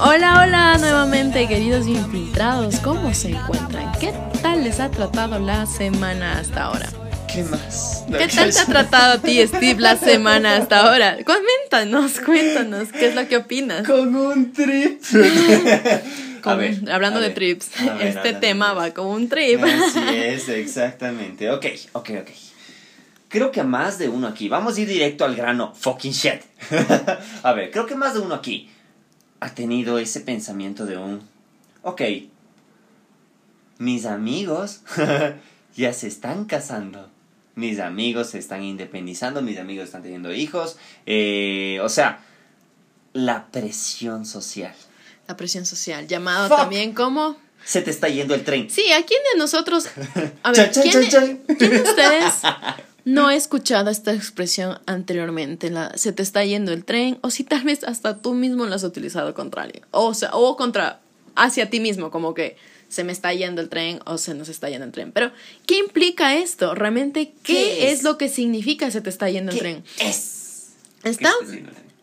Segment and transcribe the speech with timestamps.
[0.00, 3.92] Hola, hola nuevamente queridos infiltrados, ¿cómo se encuentran?
[3.98, 6.88] ¿Qué tal les ha tratado la semana hasta ahora?
[7.32, 8.04] ¿Qué más?
[8.08, 11.16] ¿Qué tal te ha tratado a ti, Steve, la semana hasta ahora?
[11.24, 13.86] Coméntanos, cuéntanos, ¿qué es lo que opinas?
[13.86, 15.02] Con un trip.
[16.42, 19.60] Con- A ver, hablando a de ver, trips, ver, este tema va con un trip.
[19.64, 21.50] Así es, exactamente.
[21.50, 22.28] Ok, ok, ok.
[23.28, 26.40] Creo que más de uno aquí, vamos a ir directo al grano, fucking shit.
[27.42, 28.70] a ver, creo que más de uno aquí
[29.40, 31.22] ha tenido ese pensamiento de un,
[31.82, 32.02] ok,
[33.78, 34.80] mis amigos
[35.76, 37.08] ya se están casando,
[37.54, 42.20] mis amigos se están independizando, mis amigos están teniendo hijos, eh, o sea,
[43.12, 44.74] la presión social.
[45.26, 46.58] La presión social, llamado Fuck.
[46.58, 47.36] también como...
[47.64, 48.70] Se te está yendo el tren.
[48.70, 49.88] Sí, ¿a quién de nosotros...
[50.42, 52.34] A ver, ¿quién, quién de ustedes
[53.08, 55.70] no ha escuchado esta expresión anteriormente?
[55.70, 58.74] La, se te está yendo el tren, o si tal vez hasta tú mismo lo
[58.74, 59.84] has utilizado contra alguien.
[59.90, 61.00] O, sea, o contra,
[61.34, 62.56] hacia ti mismo, como que
[62.88, 65.12] se me está yendo el tren o se nos está yendo el tren.
[65.12, 65.32] Pero,
[65.66, 66.74] ¿qué implica esto?
[66.74, 67.98] ¿Realmente qué, ¿Qué es?
[68.00, 68.02] es?
[68.02, 69.84] lo que significa se te está yendo el tren?
[70.00, 70.72] es?
[71.02, 71.32] Está,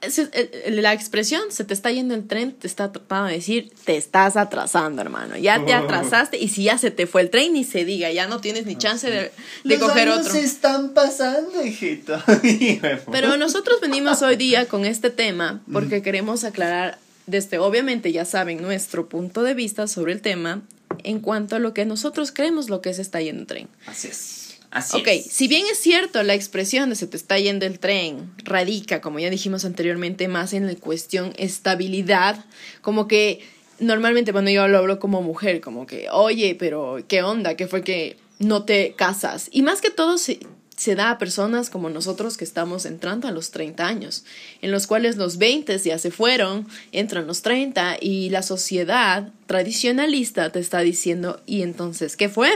[0.07, 0.29] Se-
[0.65, 3.97] el- la expresión se te está yendo el tren te está tratando de decir te
[3.97, 5.35] estás atrasando hermano.
[5.37, 8.27] Ya te atrasaste y si ya se te fue el tren ni se diga ya
[8.27, 9.31] no tienes ni chance de, de
[9.63, 10.33] Los coger años otro.
[10.33, 12.21] se están pasando, hijito.
[13.11, 18.61] pero nosotros venimos hoy día con este tema porque queremos aclarar desde obviamente ya saben
[18.61, 20.61] nuestro punto de vista sobre el tema
[21.03, 23.67] en cuanto a lo que nosotros creemos lo que es está yendo el tren.
[23.87, 24.44] Así es.
[24.75, 25.25] Así Ok, es.
[25.27, 29.19] si bien es cierto, la expresión de se te está yendo el tren radica, como
[29.19, 32.43] ya dijimos anteriormente, más en la cuestión estabilidad,
[32.81, 33.39] como que
[33.79, 37.55] normalmente cuando yo lo hablo como mujer, como que, oye, pero ¿qué onda?
[37.55, 39.47] ¿Qué fue que no te casas?
[39.53, 40.39] Y más que todo se,
[40.75, 44.25] se da a personas como nosotros que estamos entrando a los 30 años,
[44.61, 50.51] en los cuales los 20 ya se fueron, entran los 30 y la sociedad tradicionalista
[50.51, 52.51] te está diciendo, ¿y entonces qué fue?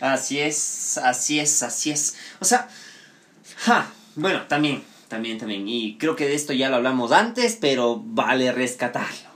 [0.00, 2.16] Así es, así es, así es.
[2.40, 2.68] O sea,
[3.58, 5.66] ja, bueno, también, también, también.
[5.68, 9.30] Y creo que de esto ya lo hablamos antes, pero vale rescatarlo.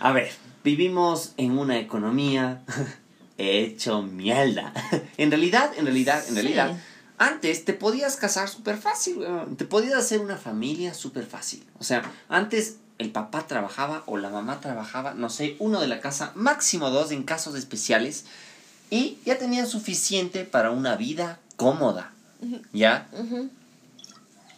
[0.00, 0.30] A ver,
[0.62, 2.62] vivimos en una economía
[3.38, 4.72] hecho mierda.
[5.16, 6.40] En realidad, en realidad, en Sí.
[6.40, 6.76] realidad.
[7.18, 9.18] Antes te podías casar súper fácil,
[9.56, 11.64] te podías hacer una familia súper fácil.
[11.78, 16.00] O sea, antes el papá trabajaba o la mamá trabajaba, no sé, uno de la
[16.00, 18.24] casa, máximo dos en casos especiales,
[18.90, 22.12] y ya tenían suficiente para una vida cómoda.
[22.72, 23.08] ¿Ya?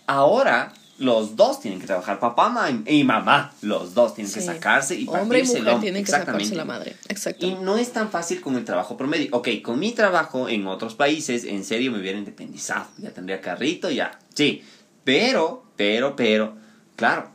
[0.06, 4.94] Ahora los dos tienen que trabajar, papá ma- y mamá, los dos tienen que sacarse
[4.94, 6.96] y Hombre y partirse el mujer tienen que sacarse la madre.
[7.08, 7.44] Exacto.
[7.46, 9.28] Y no es tan fácil con el trabajo promedio.
[9.32, 12.86] Ok, con mi trabajo en otros países, en serio me hubiera independizado.
[12.98, 14.18] Ya tendría carrito, ya.
[14.34, 14.62] Sí.
[15.02, 16.54] Pero, pero, pero,
[16.96, 17.28] claro,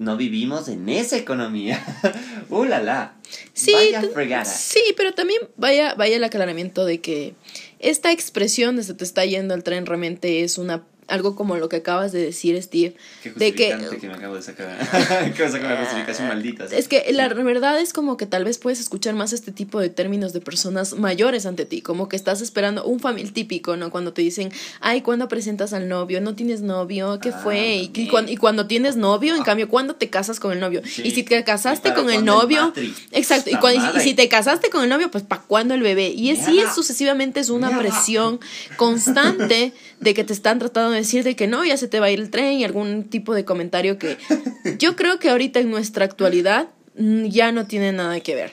[0.00, 1.78] no vivimos en esa economía.
[2.48, 3.14] ¡Uh, la, la!
[3.52, 4.46] Sí, Vaya fregada.
[4.46, 7.34] sí, pero también vaya, vaya el aclaramiento de que
[7.78, 11.68] esta expresión de se te está yendo el tren realmente es una algo como lo
[11.68, 14.78] que acabas de decir, Steve, Qué de que que me acabo de sacar.
[15.50, 16.68] sacar una justificación maldita.
[16.68, 16.74] sí.
[16.76, 19.90] es que la verdad es como que tal vez puedes escuchar más este tipo de
[19.90, 23.90] términos de personas mayores ante ti, como que estás esperando un familiar típico, ¿no?
[23.90, 24.50] Cuando te dicen,
[24.80, 26.20] ay, ¿cuándo presentas al novio?
[26.20, 27.18] ¿No tienes novio?
[27.20, 27.76] ¿Qué Ah, fue?
[27.92, 30.82] Y, cuando, y cuando tienes novio, en cambio, ¿cuándo te casas con el novio?
[30.84, 31.02] Sí.
[31.04, 32.72] Y si te casaste ¿Y para con el novio,
[33.12, 34.00] exacto, y, La cuan- y- y madre.
[34.02, 36.08] si te casaste con el novio, pues ¿para cuándo el bebé?
[36.10, 38.40] Y así es sucesivamente, es una presión
[38.76, 42.06] constante de que te están tratando de decir de que no, ya se te va
[42.06, 44.16] a ir el tren y algún tipo de comentario que
[44.78, 48.52] yo creo que ahorita en nuestra actualidad mm, ya no tiene nada que ver.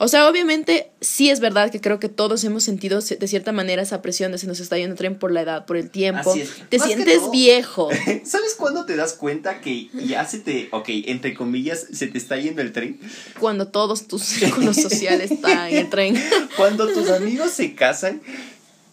[0.00, 3.82] O sea, obviamente sí es verdad que creo que todos hemos sentido de cierta manera
[3.82, 6.30] esa presión de se nos está yendo el tren por la edad, por el tiempo.
[6.30, 6.50] Así es.
[6.68, 7.88] Te Más sientes todo- viejo.
[8.24, 12.36] ¿Sabes cuándo te das cuenta que ya se te, ok, entre comillas, se te está
[12.36, 13.00] yendo el tren?
[13.40, 16.14] cuando todos tus círculos sociales están en el tren.
[16.56, 18.22] Cuando tus amigos se casan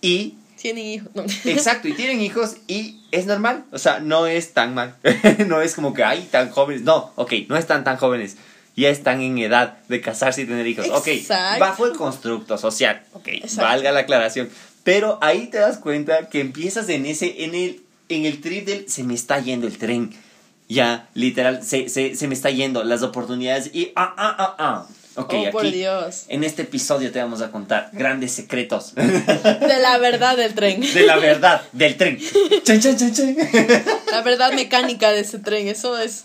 [0.01, 0.33] y
[0.65, 1.11] Tienen hijos.
[1.13, 1.23] No.
[1.45, 4.95] Exacto, y tienen hijos y es normal, o sea, no es tan mal,
[5.47, 8.37] no es como que, ay, tan jóvenes, no, ok, no están tan jóvenes,
[8.75, 11.59] ya están en edad de casarse y tener hijos, ok, Exacto.
[11.59, 13.61] bajo el constructo social, ok, Exacto.
[13.61, 14.49] valga la aclaración,
[14.83, 18.89] pero ahí te das cuenta que empiezas en ese, en el, en el trip del,
[18.89, 20.15] se me está yendo el tren,
[20.67, 24.87] ya, literal, se, se, se me está yendo las oportunidades y, ah, ah, ah, ah,
[25.15, 26.25] ok, oh, por aquí, Dios.
[26.27, 30.81] en este episodio te vamos a contar grandes secretos De la verdad del tren.
[30.81, 32.19] de la verdad del tren.
[32.63, 33.35] Chan, chan, chan.
[34.11, 35.67] La verdad mecánica de ese tren.
[35.67, 36.23] Eso es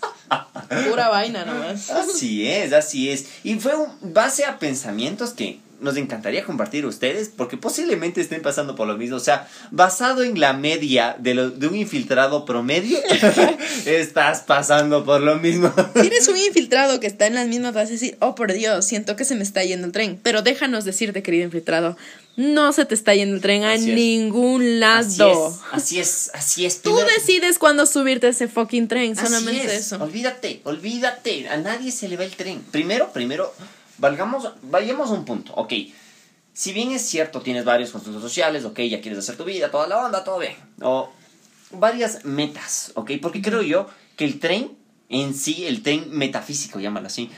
[0.89, 1.89] pura vaina nomás.
[1.89, 3.27] Así es, así es.
[3.43, 8.75] Y fue un base a pensamientos que nos encantaría compartir ustedes porque posiblemente estén pasando
[8.75, 9.17] por lo mismo.
[9.17, 12.99] O sea, basado en la media de, lo, de un infiltrado promedio,
[13.85, 15.73] estás pasando por lo mismo.
[15.99, 19.15] Tienes un infiltrado que está en las mismas, vas a decir, oh por Dios, siento
[19.15, 20.19] que se me está yendo el tren.
[20.21, 21.97] Pero déjanos decirte, querido infiltrado,
[22.35, 25.57] no se te está yendo el tren a ningún lado.
[25.71, 26.81] Así es, así es.
[26.81, 30.01] Tú decides cuándo subirte a ese fucking tren, solamente eso.
[30.01, 32.61] Olvídate, olvídate, a nadie se le va el tren.
[32.71, 33.53] Primero, primero,
[33.97, 35.73] valgamos, vayamos a un punto, ok.
[36.53, 39.87] Si bien es cierto, tienes varios constructos sociales, ok, ya quieres hacer tu vida, toda
[39.87, 40.55] la onda, todo bien.
[40.81, 41.11] O
[41.71, 43.87] varias metas, ok, porque creo yo
[44.17, 44.77] que el tren
[45.09, 47.29] en sí, el tren metafísico, llámalo así,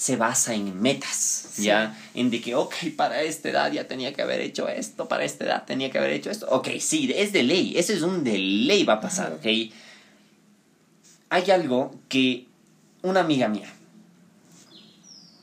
[0.00, 1.94] se basa en metas, ¿ya?
[2.14, 5.44] En de que, ok, para esta edad ya tenía que haber hecho esto, para esta
[5.44, 6.46] edad tenía que haber hecho esto.
[6.48, 9.44] Ok, sí, es de ley, eso es un de ley va a pasar, ok.
[11.28, 12.46] Hay algo que
[13.02, 13.70] una amiga mía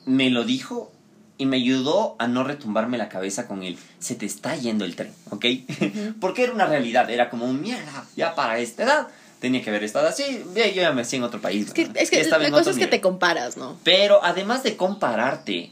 [0.06, 0.90] me lo dijo
[1.36, 3.78] y me ayudó a no retumbarme la cabeza con él.
[4.00, 5.46] Se te está yendo el tren, ¿ok?
[6.20, 9.08] Porque era una realidad, era como un mierda, ya para esta edad
[9.40, 11.66] tenía que haber estado así, yo ya me hacía en otro país.
[11.66, 13.76] Es que, es que la cosa es que te comparas, ¿no?
[13.84, 15.70] Pero además de compararte,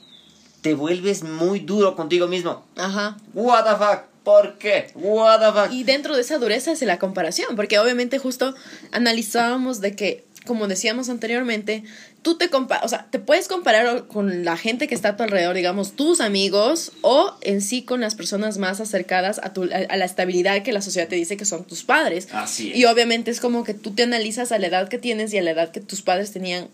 [0.61, 2.65] te vuelves muy duro contigo mismo.
[2.77, 3.17] Ajá.
[3.35, 4.05] What the fuck?
[4.25, 4.91] ¿Por qué?
[4.95, 5.73] What the fuck?
[5.73, 8.55] Y dentro de esa dureza es la comparación, porque obviamente justo
[8.93, 11.83] analizábamos de que como decíamos anteriormente,
[12.27, 15.23] tú te comparas, o sea, te puedes comparar con la gente que está a tu
[15.23, 19.97] alrededor, digamos, tus amigos, o en sí con las personas más acercadas a, tu, a,
[19.97, 22.27] la estabilidad que la sociedad te dice que son tus padres.
[22.33, 25.39] Así Y obviamente es como que tú te analizas a la edad que tienes y
[25.39, 26.67] a la edad que tus padres tenían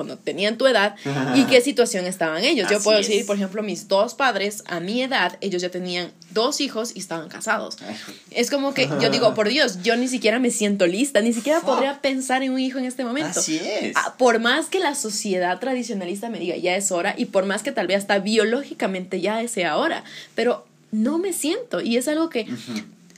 [0.00, 0.96] cuando tenían tu edad
[1.36, 2.70] y qué situación estaban ellos.
[2.70, 6.62] Yo puedo decir, por ejemplo, mis dos padres a mi edad, ellos ya tenían dos
[6.62, 7.76] hijos y estaban casados.
[8.30, 11.60] Es como que yo digo, por Dios, yo ni siquiera me siento lista, ni siquiera
[11.60, 13.40] podría pensar en un hijo en este momento.
[13.40, 13.94] Así es.
[13.94, 17.62] Ah, por más que la sociedad tradicionalista me diga, ya es hora, y por más
[17.62, 20.02] que tal vez hasta biológicamente ya sea hora,
[20.34, 21.82] pero no me siento.
[21.82, 22.46] Y es algo que,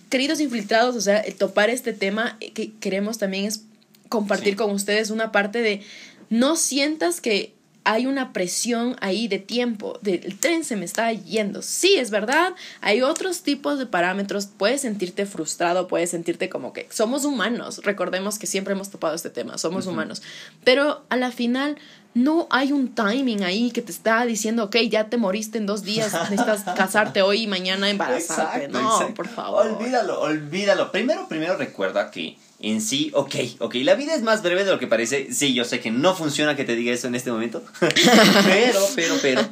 [0.09, 3.63] queridos infiltrados, o sea, topar este tema que queremos también es
[4.13, 5.83] compartir con ustedes una parte de
[6.33, 11.61] no sientas que hay una presión ahí de tiempo, del tren se me está yendo.
[11.61, 16.89] Sí, es verdad, hay otros tipos de parámetros, puedes sentirte frustrado, puedes sentirte como que
[16.91, 20.23] somos humanos, recordemos que siempre hemos topado este tema, somos humanos,
[20.65, 21.77] pero a la final
[22.15, 25.83] no hay un timing ahí que te está diciendo, ok, ya te moriste en dos
[25.83, 28.69] días, necesitas casarte hoy y mañana embarazarte.
[28.69, 29.67] no, por favor.
[29.67, 30.93] Olvídalo, olvídalo.
[30.93, 34.79] Primero, primero recuerda que en sí, ok, ok, la vida es más breve de lo
[34.79, 35.33] que parece.
[35.35, 37.63] Sí, yo sé que no funciona que te diga eso en este momento.
[37.81, 39.49] pero, pero, pero,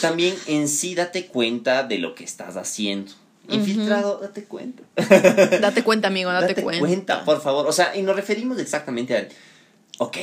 [0.00, 3.12] también en sí date cuenta de lo que estás haciendo.
[3.50, 4.82] Infiltrado, date cuenta.
[5.60, 6.80] date cuenta, amigo, date, date cuenta.
[6.80, 7.24] cuenta.
[7.24, 7.66] por favor.
[7.66, 9.28] O sea, y nos referimos exactamente al,
[9.98, 10.16] ok,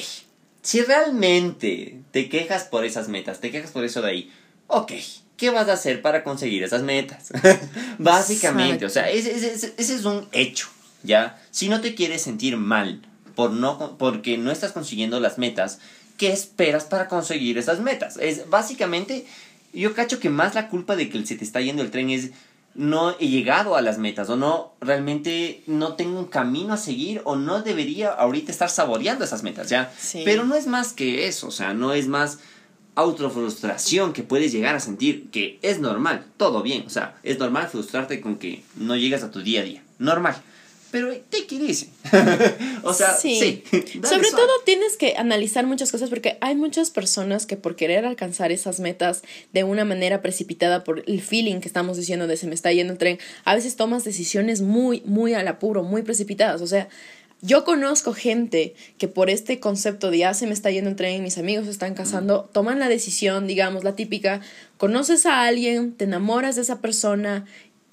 [0.63, 4.33] si realmente te quejas por esas metas, te quejas por eso de ahí,
[4.65, 4.93] ok,
[5.37, 7.31] ¿qué vas a hacer para conseguir esas metas?
[7.99, 10.69] Básicamente, o sea, ese, ese, ese es un hecho.
[11.05, 11.41] ¿Ya?
[11.51, 13.01] Si no te quieres sentir mal
[13.35, 15.79] por no, porque no estás consiguiendo las metas,
[16.17, 18.17] ¿qué esperas para conseguir esas metas?
[18.17, 19.25] Es básicamente,
[19.73, 22.31] yo cacho que más la culpa de que se te está yendo el tren es
[22.73, 27.21] no he llegado a las metas o no realmente no tengo un camino a seguir
[27.23, 29.93] o no debería ahorita estar saboreando esas metas, ¿ya?
[30.25, 32.39] Pero no es más que eso, o sea, no es más
[32.95, 37.67] autofrustración que puedes llegar a sentir que es normal, todo bien, o sea, es normal
[37.67, 40.35] frustrarte con que no llegas a tu día a día, normal
[40.95, 41.87] pero te quieres.
[42.83, 43.61] o sea, sí.
[44.01, 48.53] Sobre todo tienes que analizar muchas cosas porque hay muchas personas que por querer alcanzar
[48.53, 49.21] esas metas
[49.51, 52.93] de una manera precipitada por el feeling que estamos diciendo de se me está yendo
[52.93, 56.61] el tren, a veces tomas decisiones muy, muy al apuro, muy precipitadas.
[56.61, 56.87] O sea,
[57.41, 61.21] yo conozco gente que por este concepto de ya se me está yendo el tren,
[61.21, 64.39] mis amigos se están casando, toman la decisión, digamos, la típica,
[64.77, 67.45] conoces a alguien, te enamoras de esa persona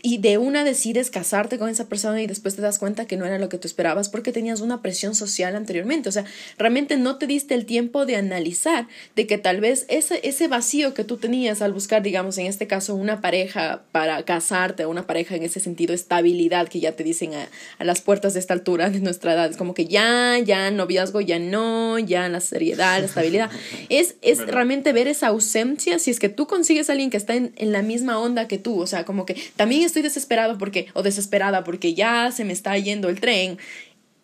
[0.03, 3.25] y de una decides casarte con esa persona y después te das cuenta que no
[3.25, 6.09] era lo que tú esperabas porque tenías una presión social anteriormente.
[6.09, 6.25] O sea,
[6.59, 10.93] realmente no te diste el tiempo de analizar de que tal vez ese, ese vacío
[10.93, 15.37] que tú tenías al buscar, digamos, en este caso, una pareja para casarte, una pareja
[15.37, 18.91] en ese sentido, estabilidad que ya te dicen a, a las puertas de esta altura
[18.91, 19.51] de nuestra edad.
[19.51, 23.51] Es como que ya, ya, noviazgo, ya no, ya la seriedad, la estabilidad.
[23.89, 27.37] es, es realmente ver esa ausencia si es que tú consigues a alguien que está
[27.37, 28.81] en, en la misma onda que tú.
[28.81, 32.53] O sea, como que también es estoy desesperado porque, o desesperada porque ya se me
[32.53, 33.59] está yendo el tren,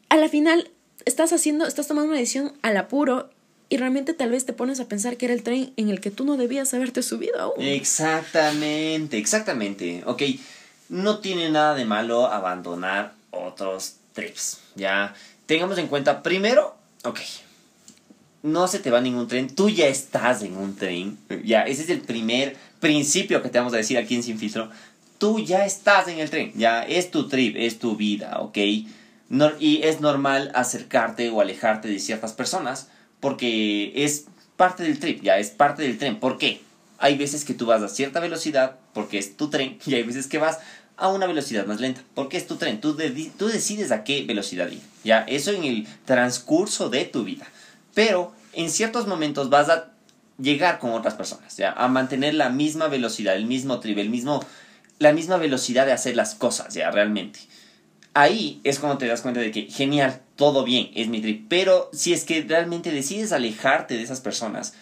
[0.08, 0.70] a la final
[1.04, 3.30] estás haciendo, estás tomando una decisión al apuro
[3.68, 6.10] y realmente tal vez te pones a pensar que era el tren en el que
[6.10, 7.62] tú no debías haberte subido aún.
[7.62, 10.02] Exactamente, exactamente.
[10.06, 10.22] Ok,
[10.88, 15.14] no tiene nada de malo abandonar otros trips, ¿ya?
[15.44, 17.20] Tengamos en cuenta, primero, ok,
[18.42, 21.90] no se te va ningún tren, tú ya estás en un tren, ya, ese es
[21.90, 24.70] el primer principio que te vamos a decir aquí en Sin Filtro,
[25.18, 28.58] tú ya estás en el tren, ya es tu trip, es tu vida, ¿ok?
[29.58, 32.88] y es normal acercarte o alejarte de ciertas personas
[33.20, 36.18] porque es parte del trip, ya es parte del tren.
[36.18, 36.62] ¿Por qué?
[36.98, 40.26] Hay veces que tú vas a cierta velocidad porque es tu tren y hay veces
[40.26, 40.58] que vas
[40.96, 42.80] a una velocidad más lenta porque es tu tren.
[42.80, 42.96] Tú,
[43.36, 44.80] tú decides a qué velocidad ir.
[45.04, 47.46] Ya, eso en el transcurso de tu vida.
[47.94, 49.90] Pero en ciertos momentos vas a
[50.38, 54.44] llegar con otras personas, ya, a mantener la misma velocidad, el mismo trip, el mismo,
[54.98, 57.40] la misma velocidad de hacer las cosas, ya, realmente
[58.18, 61.46] ahí es cuando te das cuenta de que genial, todo bien, es mi trip.
[61.48, 64.74] Pero si es que realmente decides alejarte de esas personas,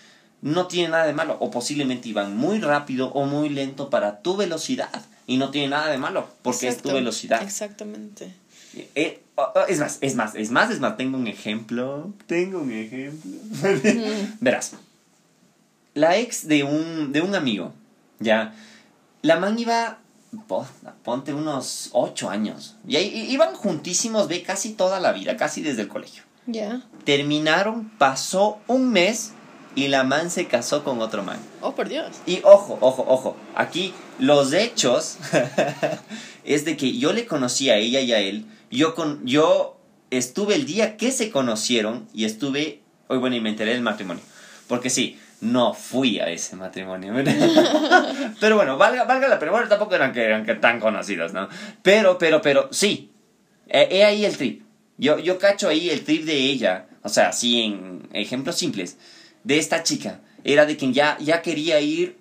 [0.42, 1.36] no tiene nada de malo.
[1.40, 4.90] O posiblemente iban muy rápido o muy lento para tu velocidad.
[5.26, 7.42] Y no tiene nada de malo, porque es tu velocidad.
[7.42, 8.32] Exactamente.
[8.94, 9.22] Eh,
[9.68, 10.96] es más, es más, es más, es más.
[10.96, 12.12] Tengo un ejemplo.
[12.26, 13.32] Tengo un ejemplo.
[14.40, 14.74] Verás.
[15.94, 17.72] La ex de un, de un amigo,
[18.20, 18.54] ya.
[19.22, 19.98] La man iba
[21.02, 22.76] ponte unos ocho años.
[22.86, 26.22] Y ahí iban juntísimos, ve, casi toda la vida, casi desde el colegio.
[26.46, 26.82] Ya.
[27.04, 29.32] Terminaron, pasó un mes
[29.74, 31.38] y la man se casó con otro man.
[31.60, 32.16] Oh, por Dios.
[32.26, 33.36] Y ojo, ojo, ojo.
[33.54, 35.18] Aquí los hechos
[36.44, 38.46] es de que yo le conocí a ella y a él.
[38.70, 39.76] Yo, con, yo
[40.10, 42.82] estuve el día que se conocieron y estuve.
[43.08, 44.22] Hoy, bueno, y me enteré del matrimonio.
[44.66, 45.18] Porque sí,
[45.52, 47.12] no fui a ese matrimonio.
[48.40, 49.52] pero bueno, valga, valga la pena.
[49.52, 51.48] Bueno, tampoco eran que, eran que tan conocidos, ¿no?
[51.82, 53.10] Pero, pero, pero, sí.
[53.68, 54.62] He, ahí el trip.
[54.98, 56.86] Yo, yo cacho ahí el trip de ella.
[57.02, 58.98] O sea, sí, en ejemplos simples.
[59.44, 60.20] De esta chica.
[60.44, 62.16] Era de quien ya, ya quería ir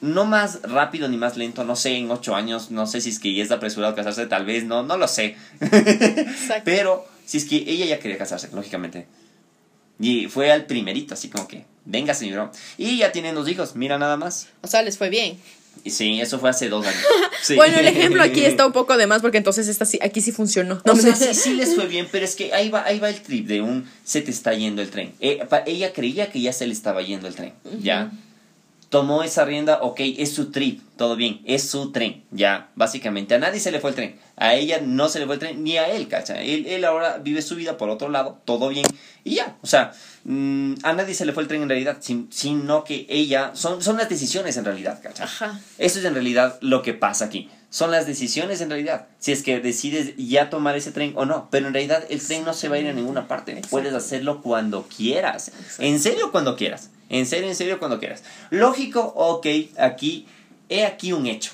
[0.00, 3.18] no más rápido ni más lento, no sé, en ocho años, no sé si es
[3.18, 5.36] que ya está apresurado a casarse, tal vez, no, no lo sé.
[6.64, 9.06] Pero si es que ella ya quería casarse, lógicamente.
[9.98, 12.50] Y fue al primerito, así como que, venga señor.
[12.78, 14.48] Y ya tienen dos hijos, mira nada más.
[14.62, 15.38] O sea, les fue bien.
[15.82, 17.02] Y sí, eso fue hace dos años.
[17.56, 20.32] bueno, el ejemplo aquí está un poco de más porque entonces esta sí, aquí sí
[20.32, 20.80] funcionó.
[20.84, 23.08] No, o sea, sí, sí les fue bien, pero es que ahí va, ahí va
[23.08, 25.12] el trip de un se te está yendo el tren.
[25.20, 28.12] Eh, ella creía que ya se le estaba yendo el tren, ¿ya?
[28.94, 33.34] Tomó esa rienda, ok, es su trip, todo bien, es su tren, ya, básicamente.
[33.34, 35.64] A nadie se le fue el tren, a ella no se le fue el tren,
[35.64, 36.40] ni a él, ¿cacha?
[36.40, 38.86] Él, él ahora vive su vida por otro lado, todo bien,
[39.24, 39.90] y ya, o sea,
[40.22, 41.98] mm, a nadie se le fue el tren en realidad,
[42.30, 45.24] sino que ella, son, son las decisiones en realidad, ¿cacha?
[45.24, 45.58] Ajá.
[45.76, 47.50] Eso es en realidad lo que pasa aquí.
[47.70, 49.08] Son las decisiones en realidad.
[49.18, 51.48] Si es que decides ya tomar ese tren o no.
[51.50, 53.60] Pero en realidad el tren no se va a ir a ninguna parte.
[53.68, 55.50] Puedes hacerlo cuando quieras.
[55.80, 56.90] En serio, cuando quieras.
[57.08, 58.24] En serio, en serio, cuando quieras.
[58.50, 59.46] Lógico, ok,
[59.78, 60.26] aquí,
[60.68, 61.52] he aquí un hecho,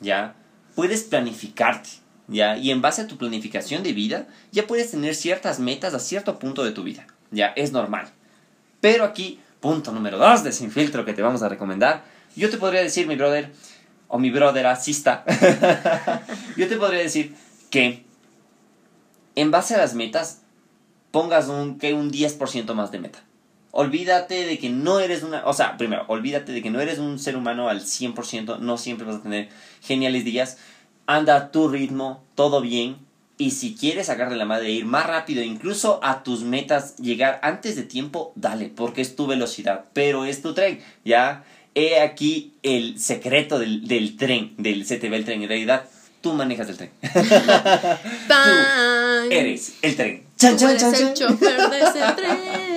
[0.00, 0.34] ¿ya?
[0.74, 1.88] Puedes planificarte,
[2.28, 2.56] ¿ya?
[2.56, 6.38] Y en base a tu planificación de vida, ya puedes tener ciertas metas a cierto
[6.38, 7.48] punto de tu vida, ¿ya?
[7.56, 8.08] Es normal.
[8.80, 12.04] Pero aquí, punto número dos de Sin Filtro que te vamos a recomendar,
[12.36, 13.50] yo te podría decir, mi brother,
[14.08, 15.24] o mi brother asista,
[16.56, 17.34] yo te podría decir
[17.70, 18.04] que
[19.36, 20.42] en base a las metas,
[21.10, 23.20] pongas un, que un 10% más de meta.
[23.72, 27.18] Olvídate de que no eres una, o sea, primero, olvídate de que no eres un
[27.18, 29.48] ser humano al 100%, no siempre vas a tener
[29.82, 30.58] geniales días.
[31.06, 32.96] Anda a tu ritmo, todo bien.
[33.38, 37.40] Y si quieres sacarle la madre e ir más rápido, incluso a tus metas, llegar
[37.42, 41.44] antes de tiempo, dale, porque es tu velocidad, pero es tu tren, ¿ya?
[41.74, 45.42] He aquí el secreto del, del tren, del CTV el tren.
[45.42, 45.84] En realidad,
[46.20, 46.90] tú manejas el tren.
[47.02, 48.34] tú
[49.30, 50.24] eres el tren.
[50.36, 52.69] Chan, chan, chan, el chofer de ese tren.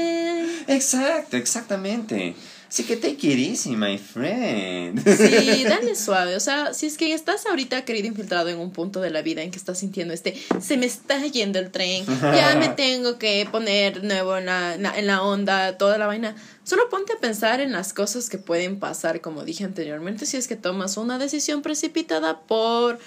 [0.68, 2.36] Exacto, exactamente.
[2.74, 5.00] Así que take it easy, my friend.
[5.06, 6.36] Sí, dale suave.
[6.36, 9.44] O sea, si es que estás ahorita querido infiltrado en un punto de la vida
[9.44, 13.48] en que estás sintiendo este, se me está yendo el tren, ya me tengo que
[13.52, 16.36] poner nuevo en la, en la onda, toda la vaina.
[16.64, 20.48] Solo ponte a pensar en las cosas que pueden pasar, como dije anteriormente, si es
[20.48, 22.98] que tomas una decisión precipitada por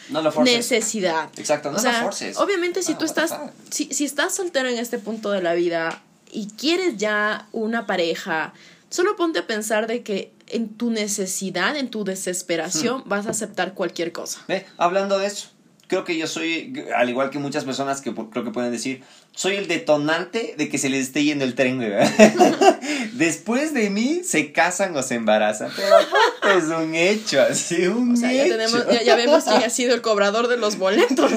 [0.45, 1.29] necesidad.
[1.39, 2.37] Exacto, no lo forces.
[2.37, 3.35] Obviamente, si tú estás,
[3.69, 6.05] si, si estás soltero en este punto de la vida,
[6.37, 8.53] y quieres ya una pareja,
[8.91, 13.09] solo ponte a pensar de que en tu necesidad, en tu desesperación, hmm.
[13.09, 14.45] vas a aceptar cualquier cosa.
[14.77, 15.49] hablando de eso,
[15.87, 19.03] creo que yo soy, al igual que muchas personas que creo que pueden decir,
[19.35, 21.81] soy el detonante de que se les esté yendo el tren,
[23.13, 28.17] Después de mí se casan o se embarazan, pero es un hecho, así un o
[28.17, 31.33] sea, Ya, tenemos, ya, vemos quién ha sido el cobrador de los boletos,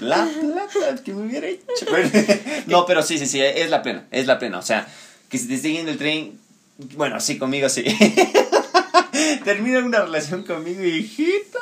[0.00, 0.28] la
[0.70, 1.86] plata que me hubiera hecho.
[2.66, 4.86] no, pero sí, sí, sí, es la plena, es la plena, o sea,
[5.28, 6.38] que se te esté yendo el tren,
[6.94, 7.84] bueno, sí, conmigo sí.
[9.44, 11.58] Termina una relación conmigo, hijita.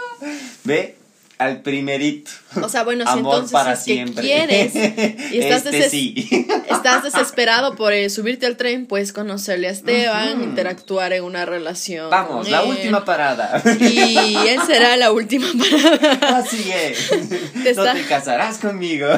[0.65, 0.97] Ve,
[1.39, 2.31] al primerito.
[2.63, 4.23] O sea, bueno, si Amor entonces para es que siempre.
[4.23, 6.47] quieres y estás, Este sí.
[6.71, 12.11] estás desesperado por eh, subirte al tren, puedes conocerle a Esteban, interactuar en una relación.
[12.11, 12.71] Vamos, la él.
[12.71, 13.63] última parada.
[13.81, 16.39] Y él será la última parada.
[16.39, 17.09] Así es.
[17.09, 19.09] Te No está- te casarás conmigo.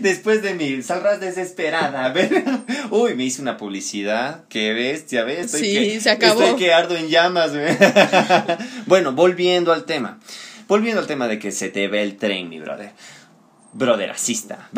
[0.00, 2.04] Después de mí, saldrás desesperada.
[2.04, 2.44] A ver.
[2.90, 4.44] Uy, me hice una publicidad.
[4.48, 5.46] Qué bestia, ¿ves?
[5.46, 6.42] Estoy Sí, que, se acabó.
[6.42, 7.50] Estoy que ardo en llamas.
[8.86, 10.18] bueno, volviendo al tema.
[10.68, 12.90] Volviendo al tema de que se te ve el tren, mi brother.
[13.72, 14.68] Brother, asista.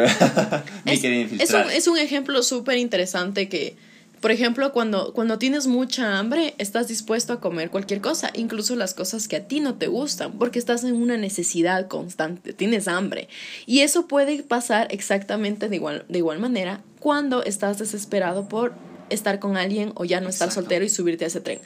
[0.84, 1.66] mi Es, querido es infiltrado.
[1.66, 3.76] un, es un ejemplo súper interesante que,
[4.20, 8.94] por ejemplo, cuando, cuando tienes mucha hambre, estás dispuesto a comer cualquier cosa, incluso las
[8.94, 13.28] cosas que a ti no te gustan, porque estás en una necesidad constante, tienes hambre.
[13.66, 18.74] Y eso puede pasar exactamente de igual, de igual manera cuando estás desesperado por
[19.10, 20.62] estar con alguien o ya no estar Exacto.
[20.62, 21.60] soltero y subirte a ese tren.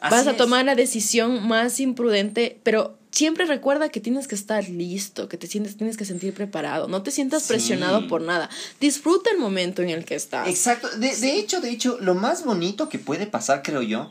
[0.00, 0.36] Así Vas a es.
[0.38, 5.46] tomar la decisión más imprudente, pero siempre recuerda que tienes que estar listo, que te
[5.46, 6.88] sientes, tienes que sentir preparado.
[6.88, 7.48] No te sientas Sí.
[7.50, 8.50] presionado por nada.
[8.80, 10.48] Disfruta el momento en el que estás.
[10.48, 10.88] Exacto.
[10.98, 14.10] De, de hecho, de hecho, lo más bonito que puede pasar, creo yo,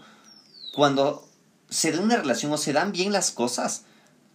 [0.74, 1.28] cuando
[1.70, 3.84] se da una relación o se dan bien las cosas,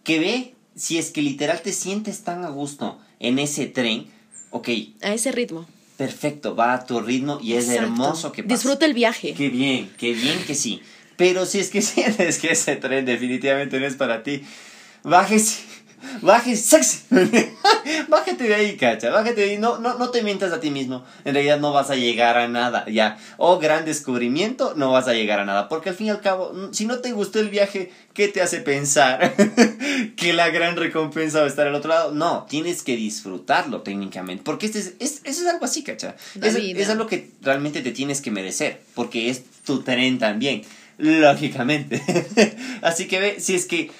[0.04, 4.06] que ve si es que literal te sientes tan a gusto en ese tren,
[4.50, 4.68] ok,
[5.02, 5.66] A ese ritmo.
[5.96, 7.82] perfecto, va a tu ritmo y es Exacto.
[7.84, 8.54] hermoso que pase.
[8.54, 9.32] Disfruta el viaje.
[9.34, 10.82] Qué bien, qué bien que sí.
[11.16, 14.42] Pero si es que sientes que ese tren definitivamente no es para ti,
[15.02, 15.62] bájese,
[16.22, 16.98] bájese, sexy.
[18.08, 19.58] bájate de ahí, cacha, bájate de ahí.
[19.58, 21.04] No, no, no te mientas a ti mismo.
[21.24, 23.18] En realidad no vas a llegar a nada, ya.
[23.38, 25.68] Oh, gran descubrimiento, no vas a llegar a nada.
[25.68, 28.42] Porque al fin y al cabo, mm, si no te gustó el viaje, ¿qué te
[28.42, 29.34] hace pensar
[30.16, 32.12] que la gran recompensa va a estar al otro lado?
[32.12, 34.42] No, tienes que disfrutarlo técnicamente.
[34.44, 36.16] Porque este es, es- eso es algo así, cacha.
[36.42, 38.80] Es, es algo que realmente te tienes que merecer.
[38.94, 40.62] Porque es tu tren también.
[40.98, 42.02] Lógicamente.
[42.82, 43.90] así que ve, si es que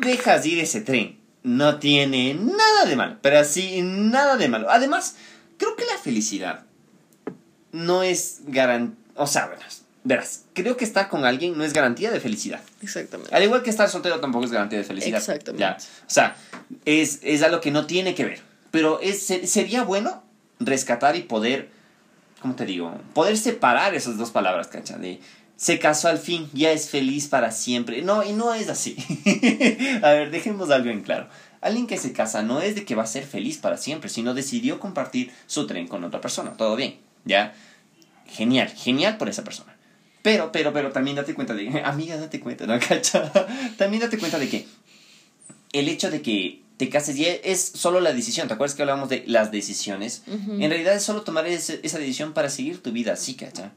[0.00, 3.16] dejas ir ese tren, no tiene nada de malo.
[3.22, 4.70] Pero así, nada de malo.
[4.70, 5.16] Además,
[5.58, 6.64] creo que la felicidad
[7.72, 8.96] no es garantía.
[9.14, 12.60] O sea, verás, verás, creo que estar con alguien no es garantía de felicidad.
[12.82, 13.34] Exactamente.
[13.34, 15.18] Al igual que estar soltero tampoco es garantía de felicidad.
[15.18, 15.60] Exactamente.
[15.60, 15.76] Ya.
[15.78, 16.36] O sea,
[16.84, 18.40] es, es algo que no tiene que ver.
[18.70, 20.22] Pero es, se- sería bueno
[20.60, 21.68] rescatar y poder,
[22.42, 22.98] ¿cómo te digo?
[23.14, 24.98] Poder separar esas dos palabras, cacha.
[24.98, 25.20] De
[25.56, 28.02] se casó al fin, ya es feliz para siempre.
[28.02, 28.96] No, y no es así.
[30.02, 31.28] a ver, dejemos algo en claro.
[31.60, 34.34] Alguien que se casa no es de que va a ser feliz para siempre, sino
[34.34, 36.52] decidió compartir su tren con otra persona.
[36.56, 37.54] Todo bien, ¿ya?
[38.26, 39.74] Genial, genial por esa persona.
[40.22, 42.78] Pero, pero, pero también date cuenta de, amiga, date cuenta, ¿no?
[42.86, 43.32] Cacha.
[43.78, 44.66] También date cuenta de que
[45.72, 48.48] el hecho de que te cases ya es solo la decisión.
[48.48, 50.22] ¿Te acuerdas que hablábamos de las decisiones?
[50.26, 53.72] En realidad es solo tomar ese- esa decisión para seguir tu vida así, cacha.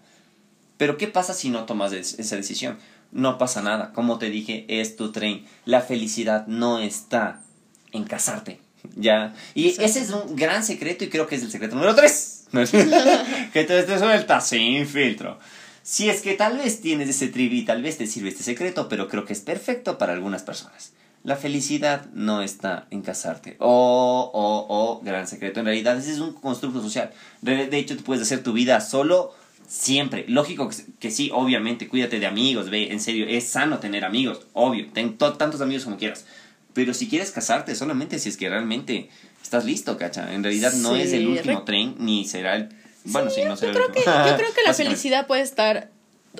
[0.79, 2.79] Pero ¿qué pasa si no tomas es- esa decisión?
[3.11, 3.91] No pasa nada.
[3.93, 5.45] Como te dije, es tu tren.
[5.65, 7.41] La felicidad no está
[7.91, 8.59] en casarte.
[8.95, 9.35] ¿Ya?
[9.53, 9.85] Y Exacto.
[9.85, 12.47] ese es un gran secreto y creo que es el secreto número 3.
[13.53, 15.37] que te, te suelta sin filtro.
[15.83, 19.07] Si es que tal vez tienes ese trivi, tal vez te sirve este secreto, pero
[19.09, 20.93] creo que es perfecto para algunas personas.
[21.23, 23.57] La felicidad no está en casarte.
[23.59, 25.59] Oh, oh, oh, gran secreto.
[25.59, 27.11] En realidad, ese es un constructo social.
[27.41, 29.33] De de hecho, tú puedes hacer tu vida solo
[29.69, 30.25] siempre.
[30.27, 34.47] Lógico que, que sí, obviamente, cuídate de amigos, ve, en serio, es sano tener amigos,
[34.53, 34.87] obvio.
[34.91, 36.25] Ten to- tantos amigos como quieras.
[36.73, 39.09] Pero si quieres casarte, solamente si es que realmente
[39.41, 40.33] estás listo, cacha.
[40.33, 42.69] En realidad no Sí, es el último re- tren, ni será el...
[43.05, 44.25] Bueno, sí, no será Yo el creo que, último.
[44.27, 45.89] yo creo que la felicidad puede estar.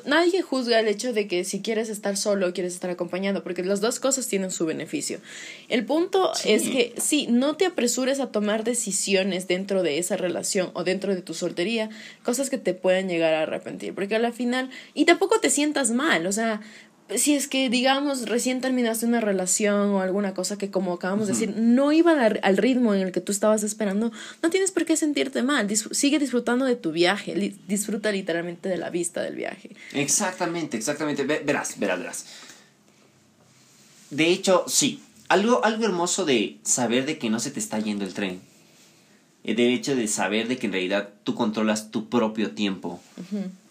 [0.06, 3.64] Nadie juzga el hecho de que si quieres estar solo o quieres estar acompañado, porque
[3.64, 5.20] las dos cosas tienen su beneficio.
[5.68, 6.52] El punto Sí.
[6.52, 11.16] es que sí, no te apresures a tomar decisiones dentro de esa relación o dentro
[11.16, 11.90] de tu soltería,
[12.24, 15.90] cosas que te puedan llegar a arrepentir, porque a la final, y tampoco te sientas
[15.92, 16.62] mal, o sea,
[17.16, 21.34] si es que, digamos, recién terminaste una relación o alguna cosa que, como acabamos de
[21.34, 24.12] decir, no iba al, ritmo en el que tú estabas esperando,
[24.44, 25.68] no tienes por qué sentirte mal.
[25.92, 27.36] Sigue disfrutando de tu viaje.
[27.36, 29.72] li- disfruta literalmente de la vista del viaje.
[29.94, 31.24] Exactamente, exactamente.
[31.24, 32.26] Ve- Verás, verás, verás.
[34.10, 35.02] De hecho, sí.
[35.28, 38.42] Algo, algo hermoso de saber de que no se te está yendo el tren.
[39.44, 43.00] El hecho de saber de que en realidad tú controlas tu propio tiempo.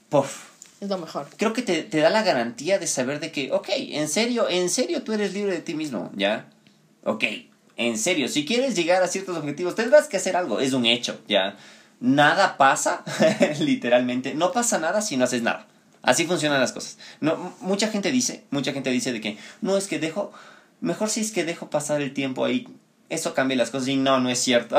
[0.09, 0.45] Puf.
[0.81, 1.29] Es lo mejor.
[1.37, 4.71] Creo que te, te da la garantía de saber de que, ok, en serio, en
[4.71, 6.49] serio tú eres libre de ti mismo, ¿ya?
[7.05, 7.25] Ok,
[7.77, 11.21] en serio, si quieres llegar a ciertos objetivos tendrás que hacer algo, es un hecho,
[11.29, 11.57] ¿ya?
[12.01, 13.05] Nada pasa,
[13.61, 15.67] literalmente, no pasa nada si no haces nada.
[16.03, 16.99] Así funcionan las cosas.
[17.21, 20.33] No, mucha gente dice, mucha gente dice de que, no, es que dejo,
[20.81, 22.69] mejor si es que dejo pasar el tiempo ahí,
[23.11, 24.77] eso cambia las cosas y no, no es cierto.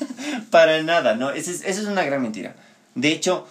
[0.50, 1.30] Para nada, ¿no?
[1.30, 2.56] Esa es, esa es una gran mentira.
[2.94, 3.46] De hecho,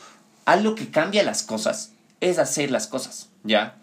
[0.45, 3.77] algo que cambia las cosas es hacer las cosas, ¿ya?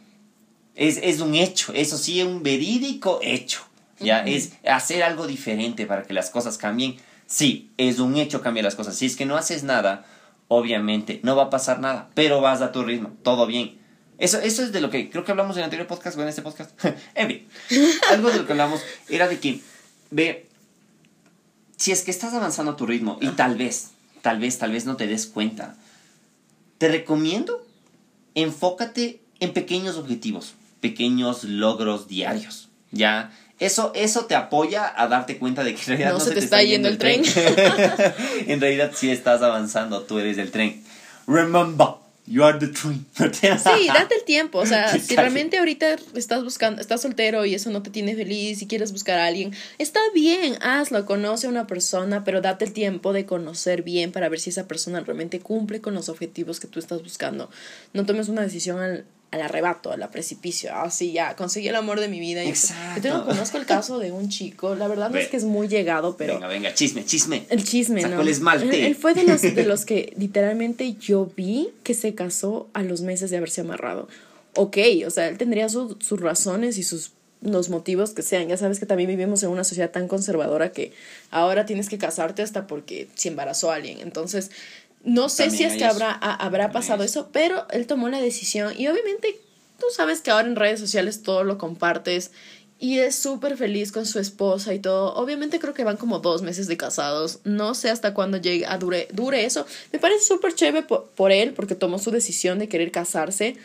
[0.74, 3.60] Es, es un hecho, eso sí, es un verídico hecho.
[3.98, 6.96] ya es hacer algo diferente para que las cosas cambien.
[7.26, 8.96] Sí, es un hecho cambiar las cosas.
[8.96, 10.06] Si es que no haces nada,
[10.48, 13.78] obviamente no va a pasar nada, pero vas a tu ritmo, todo bien.
[14.18, 16.28] Eso, eso es de lo que creo que hablamos en el anterior podcast o en
[16.28, 16.72] este podcast.
[17.14, 17.48] en fin,
[18.10, 19.60] algo de lo que hablamos era de que,
[20.10, 20.46] ve,
[21.76, 23.92] si es que estás avanzando a tu ritmo y tal vez,
[24.22, 25.76] tal vez, tal vez no te des cuenta,
[26.80, 27.62] te recomiendo
[28.34, 32.70] enfócate en pequeños objetivos, pequeños logros diarios.
[32.90, 36.38] Ya, eso, eso te apoya a darte cuenta de que en realidad no, se, te,
[36.38, 37.22] está, yendo el tren.
[38.46, 40.82] en realidad sí estás avanzando, tú eres el tren.
[41.26, 41.88] Remember,
[42.30, 43.04] You are the train.
[43.16, 44.58] sí, date el tiempo.
[44.60, 48.62] O sea, si realmente ahorita estás buscando, estás soltero y eso no te tiene feliz
[48.62, 52.72] y quieres buscar a alguien, está bien, hazlo, conoce a una persona, pero date el
[52.72, 56.68] tiempo de conocer bien para ver si esa persona realmente cumple con los objetivos que
[56.68, 57.50] tú estás buscando.
[57.94, 60.74] No tomes una decisión al, al arrebato, al precipicio.
[60.74, 62.42] Así ah, ya, conseguí el amor de mi vida.
[62.42, 63.08] Exacto.
[63.08, 66.16] Yo conozco el caso de un chico, la verdad no es que es muy llegado,
[66.16, 66.34] pero...
[66.34, 67.46] Venga, venga, chisme, chisme.
[67.48, 68.20] El chisme, ¿no?
[68.20, 68.86] el esmalte.
[68.86, 73.02] Él, fue de los, de los que literalmente yo vi que se casó a los
[73.02, 74.08] meses de haberse amarrado.
[74.56, 77.12] Ok, o sea, él tendría sus razones y sus
[77.42, 78.48] los motivos que sean.
[78.48, 80.92] Ya sabes que también vivimos en una sociedad tan conservadora que
[81.30, 84.00] ahora tienes que casarte hasta porque se embarazó a alguien.
[84.00, 84.50] Entonces,
[85.02, 88.88] no sé si es que habrá, habrá pasado eso, pero él tomó la decisión y
[88.88, 89.40] obviamente
[89.78, 92.32] tú sabes que ahora en redes sociales todo lo compartes
[92.80, 95.14] y es súper feliz con su esposa y todo.
[95.14, 97.40] Obviamente creo que van como dos meses de casados.
[97.44, 99.66] No sé hasta cuándo llegue a dure, dure eso.
[99.92, 103.56] Me parece súper chévere por él porque tomó su decisión de querer casarse.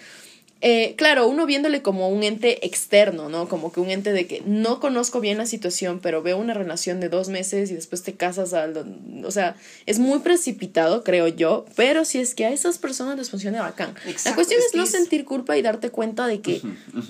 [0.62, 3.48] Eh, claro, uno viéndole como un ente externo, ¿no?
[3.48, 7.00] Como que un ente de que no conozco bien la situación, pero veo una relación
[7.00, 8.98] de dos meses y después te casas al...
[9.24, 13.30] O sea, es muy precipitado, creo yo, pero si es que a esas personas les
[13.30, 13.94] funciona bacán.
[14.24, 16.62] la cuestión es, no sentir culpa y darte cuenta de que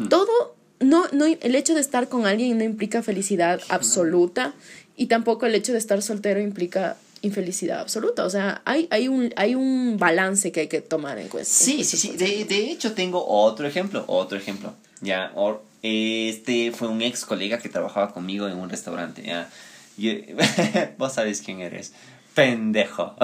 [0.09, 0.55] todo...
[0.81, 4.53] No, no, el hecho de estar con alguien no implica felicidad absoluta
[4.97, 8.25] y tampoco el hecho de estar soltero implica infelicidad absoluta.
[8.25, 11.49] O sea, hay, hay, un, hay un balance que hay que tomar en cuenta.
[11.49, 12.15] Sí, sí, sí.
[12.15, 14.03] De, de hecho, tengo otro ejemplo.
[14.07, 14.73] Otro ejemplo.
[15.01, 15.33] Ya,
[15.81, 19.23] este fue un ex colega que trabajaba conmigo en un restaurante.
[19.23, 19.49] ¿ya?
[20.97, 21.93] vos sabes quién eres.
[22.33, 23.15] Pendejo.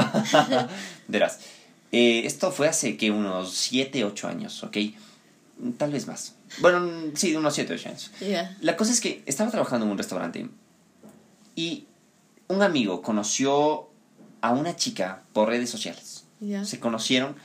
[1.07, 1.39] Verás.
[1.91, 4.77] Eh, esto fue hace que unos 7, 8 años, ¿ok?
[5.77, 6.35] Tal vez más.
[6.59, 8.11] Bueno, sí, unos 7, 8 años.
[8.61, 10.47] La cosa es que estaba trabajando en un restaurante
[11.55, 11.85] y
[12.47, 13.90] un amigo conoció
[14.41, 16.25] a una chica por redes sociales.
[16.63, 17.35] Se conocieron.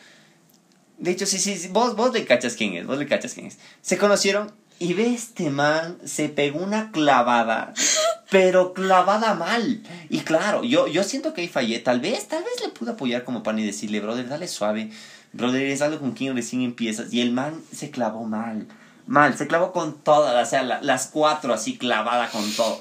[0.99, 3.59] De hecho, sí, sí, vos, vos le cachas quién es, vos le cachas quién es.
[3.83, 7.75] Se conocieron y ve este man, se pegó una clavada,
[8.31, 9.83] pero clavada mal.
[10.09, 11.79] Y claro, yo, yo siento que ahí fallé.
[11.81, 14.91] Tal vez, tal vez le pude apoyar como pan y decirle, brother, dale suave.
[15.35, 17.13] Brother, es algo con quien recién empiezas.
[17.13, 18.67] Y el man se clavó mal.
[19.07, 22.81] Mal, se clavó con todas, o sea, las cuatro así clavada con todo.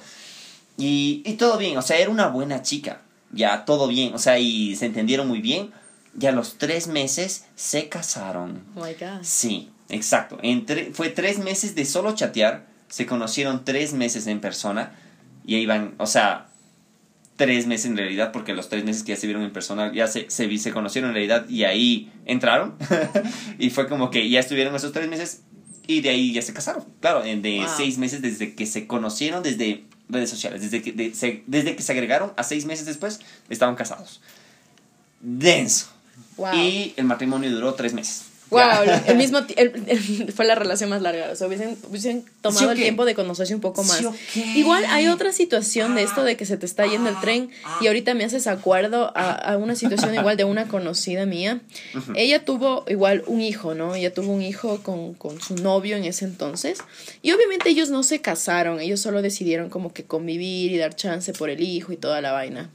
[0.77, 4.39] Y, y todo bien, o sea, era una buena chica ya todo bien, o sea,
[4.39, 5.71] y se entendieron muy bien.
[6.17, 8.63] Ya a los tres meses se casaron.
[8.75, 9.23] Oh my God.
[9.23, 10.37] Sí, exacto.
[10.41, 14.93] Entre, fue tres meses de solo chatear, se conocieron tres meses en persona
[15.45, 16.47] y ahí van, o sea,
[17.35, 20.07] tres meses en realidad, porque los tres meses que ya se vieron en persona ya
[20.07, 22.75] se, se, se conocieron en realidad y ahí entraron.
[23.59, 25.41] y fue como que ya estuvieron esos tres meses
[25.87, 26.85] y de ahí ya se casaron.
[26.99, 30.61] Claro, de seis meses desde que se conocieron, desde redes sociales.
[30.61, 34.21] Desde que, desde que se agregaron a seis meses después, estaban casados.
[35.19, 35.87] Denso.
[36.53, 38.24] Y el matrimonio duró tres meses.
[38.49, 38.61] Wow,
[39.07, 39.39] el mismo
[40.35, 41.31] fue la relación más larga.
[41.31, 44.03] O sea, hubiesen, tomado el tiempo de conocerse un poco más.
[44.55, 47.49] Igual hay otra situación de esto de que se te está yendo el tren
[47.81, 51.61] y ahorita me haces acuerdo a, una situación igual de una conocida mía.
[52.15, 53.95] Ella tuvo igual un hijo, ¿no?
[53.95, 56.79] Ella tuvo un hijo con, con su novio en ese entonces.
[57.21, 61.33] Y obviamente ellos no se casaron, ellos solo decidieron como que convivir y dar chance
[61.33, 62.69] por el hijo y toda la vaina.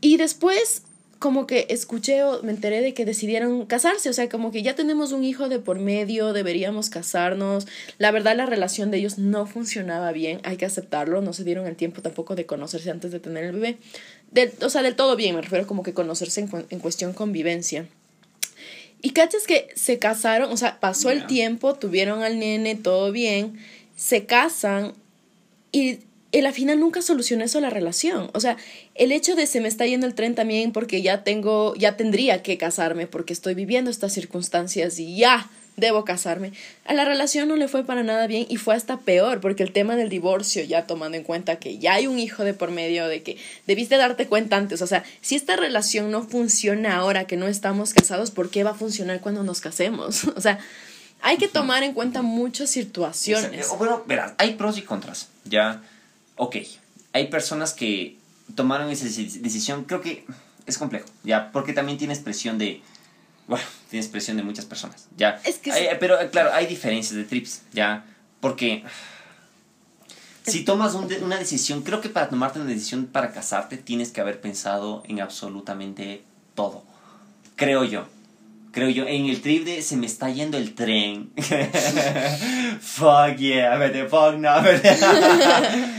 [0.00, 0.82] Y después
[1.20, 4.74] como que escuché o me enteré de que decidieron casarse, o sea, como que ya
[4.74, 7.66] tenemos un hijo de por medio, deberíamos casarnos.
[7.98, 11.66] La verdad la relación de ellos no funcionaba bien, hay que aceptarlo, no se dieron
[11.66, 13.76] el tiempo tampoco de conocerse antes de tener el bebé.
[14.30, 17.86] Del, o sea, del todo bien, me refiero como que conocerse en, en cuestión convivencia.
[19.02, 23.58] Y cachas que se casaron, o sea, pasó el tiempo, tuvieron al nene, todo bien,
[23.94, 24.94] se casan
[25.70, 26.00] y
[26.32, 28.30] el la final nunca solucionó eso la relación.
[28.34, 28.56] O sea,
[28.94, 32.42] el hecho de se me está yendo el tren también porque ya tengo, ya tendría
[32.42, 36.52] que casarme porque estoy viviendo estas circunstancias y ya debo casarme.
[36.84, 39.72] A la relación no le fue para nada bien y fue hasta peor porque el
[39.72, 43.08] tema del divorcio, ya tomando en cuenta que ya hay un hijo de por medio,
[43.08, 44.82] de que debiste darte cuenta antes.
[44.82, 48.70] O sea, si esta relación no funciona ahora que no estamos casados, ¿por qué va
[48.70, 50.24] a funcionar cuando nos casemos?
[50.36, 50.58] O sea,
[51.22, 53.68] hay que tomar en cuenta muchas situaciones.
[53.76, 55.28] Bueno, verás, hay pros y contras.
[55.44, 55.82] Ya
[56.40, 56.56] ok,
[57.12, 58.16] hay personas que
[58.54, 60.24] tomaron esa decisión, creo que
[60.64, 61.52] es complejo, ¿ya?
[61.52, 62.80] Porque también tienes presión de,
[63.46, 65.38] bueno, tienes presión de muchas personas, ¿ya?
[65.44, 68.06] Es que Pero claro, hay diferencias de trips, ¿ya?
[68.40, 68.84] Porque
[70.46, 74.40] si tomas una decisión, creo que para tomarte una decisión para casarte tienes que haber
[74.40, 76.22] pensado en absolutamente
[76.54, 76.84] todo.
[77.56, 78.06] Creo yo.
[78.72, 79.06] Creo yo.
[79.06, 81.30] En el trip de se me está yendo el tren.
[82.80, 84.96] fuck yeah, vete, fuck no, vete.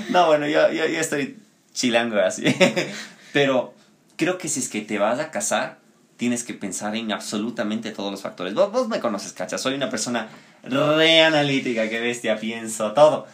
[0.09, 1.37] no, bueno, yo, yo, yo estoy
[1.73, 2.43] chilando así.
[3.33, 3.73] Pero
[4.15, 5.79] creo que si es que te vas a casar,
[6.17, 8.53] tienes que pensar en absolutamente todos los factores.
[8.53, 9.57] Vos, vos me conoces, cacha.
[9.57, 10.29] Soy una persona
[10.63, 13.27] re analítica, que bestia, pienso todo.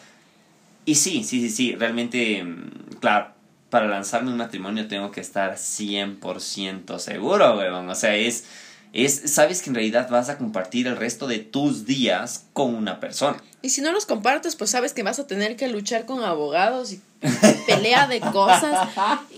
[0.86, 3.32] Y sí, sí, sí, sí, realmente, mm, claro,
[3.69, 7.89] para lanzarme un matrimonio tengo que estar 100% seguro, weón.
[7.89, 8.45] O sea, es,
[8.93, 13.00] es, sabes que en realidad vas a compartir el resto de tus días con una
[13.00, 13.41] persona.
[13.62, 16.93] Y si no los compartes, pues sabes que vas a tener que luchar con abogados
[16.93, 17.02] y
[17.67, 18.89] pelea de cosas.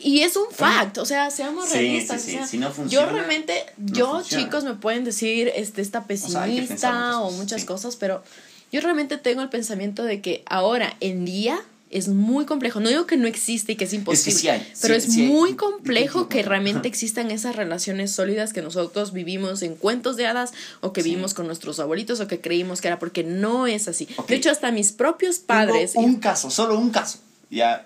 [0.02, 2.26] Y es un fact, o sea, seamos realistas.
[2.88, 8.24] yo realmente, yo chicos me pueden decir, este, está pesimista o, muchas cosas, pero
[8.72, 11.60] yo realmente tengo el pensamiento de que ahora en día
[11.90, 12.80] es muy complejo.
[12.80, 16.88] No digo que no existe y que es imposible, pero es muy complejo que realmente
[16.88, 21.48] existan esas relaciones sólidas que nosotros vivimos en cuentos de hadas o que vivimos con
[21.48, 24.08] nuestros abuelitos o que creímos que era porque no es así.
[24.28, 25.94] De hecho, hasta mis propios padres.
[25.96, 27.20] un caso, solo un caso.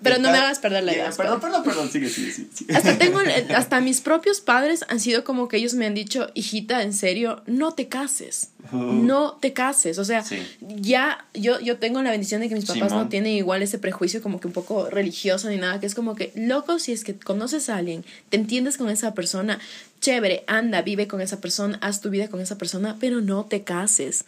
[0.02, 1.10] Pero no me hagas perder la idea.
[1.10, 2.74] perdón, perdón, perdón, sigue, sigue, sigue.
[2.74, 3.20] Hasta, tengo,
[3.56, 7.42] hasta mis propios padres han sido como que ellos me han dicho, hijita, en serio,
[7.46, 8.50] no te cases.
[8.72, 9.98] No te cases.
[9.98, 10.24] O sea,
[10.60, 14.22] ya yo, yo tengo la bendición de que mis papás no tienen igual ese prejuicio
[14.22, 17.14] como que un poco religioso ni nada, que es como que, loco, si es que
[17.14, 19.60] conoces a alguien, te entiendes con esa persona,
[20.00, 23.64] chévere, anda, vive con esa persona, haz tu vida con esa persona, pero no te
[23.64, 24.24] cases.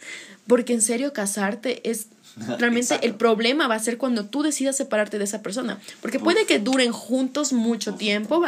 [0.47, 2.07] Porque en serio, casarte es
[2.59, 5.79] Realmente el problema va a ser cuando tú decidas separarte de esa persona.
[6.01, 8.43] Porque puede que duren juntos mucho tiempo,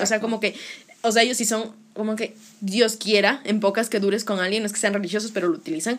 [0.00, 0.54] o sea, como que,
[1.02, 4.62] o sea, ellos sí son como que Dios quiera, en pocas que dures con alguien,
[4.62, 5.98] no es que sean religiosos, pero lo utilizan.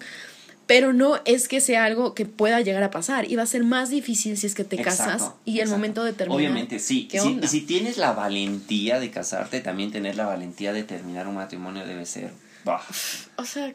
[0.66, 3.30] Pero no es que sea algo que pueda llegar a pasar.
[3.30, 6.14] Y va a ser más difícil si es que te casas y el momento de
[6.14, 6.38] terminar.
[6.38, 7.10] Obviamente, sí.
[7.12, 11.86] Y si tienes la valentía de casarte, también tener la valentía de terminar un matrimonio
[11.86, 12.32] debe ser
[12.66, 13.74] o sea,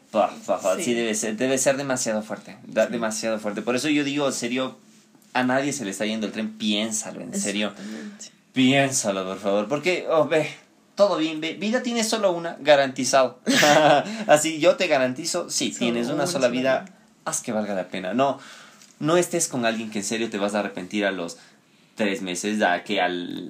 [0.79, 0.93] sí.
[0.93, 3.61] debe ser, debe ser demasiado fuerte, demasiado fuerte.
[3.61, 4.77] Por eso yo digo, en serio,
[5.33, 7.73] a nadie se le está yendo el tren, piénsalo, en serio.
[8.53, 10.49] Piénsalo, por favor, porque, oh, ve,
[10.95, 13.39] todo bien, ve, vida tienes solo una, garantizado.
[14.27, 16.85] Así yo te garantizo, sí, tienes una sola vida,
[17.25, 18.13] haz que valga la pena.
[18.13, 18.39] No,
[18.99, 21.37] no estés con alguien que en serio te vas a arrepentir a los
[21.95, 23.49] tres meses, que al,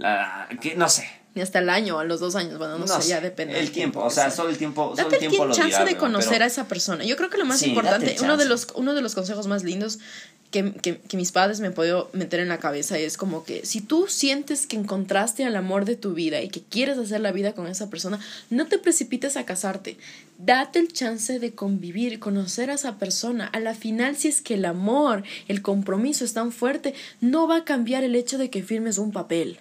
[0.62, 1.08] que no sé,
[1.40, 3.58] ni hasta el año a los dos años, bueno, no, sé, ya depende.
[3.58, 6.46] El tiempo, o sea, solo el tiempo, solo el tiempo lo chance de conocer a
[6.46, 7.06] esa persona.
[7.06, 10.00] Yo creo que lo más importante, uno de los uno de los consejos más lindos
[10.52, 13.66] que, que, que, mis padres me han podido meter en la cabeza es como que
[13.66, 17.32] si tú sientes que encontraste al amor de tu vida y que quieres hacer la
[17.32, 19.98] vida con esa persona, no te precipites a casarte.
[20.40, 23.46] Date el chance de convivir, conocer a esa persona.
[23.46, 27.58] A la final, si es que el amor, el compromiso es tan fuerte, no va
[27.58, 29.60] a cambiar el hecho de que firmes un papel.